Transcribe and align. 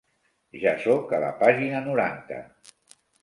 Ja 0.63 0.71
soc 0.85 1.13
a 1.17 1.19
la 1.25 1.29
pàgina 1.43 1.83
noranta. 1.91 2.39